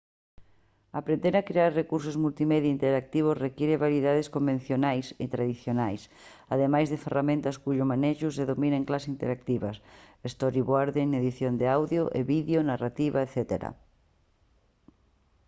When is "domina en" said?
8.51-8.87